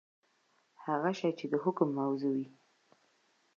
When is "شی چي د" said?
1.19-1.55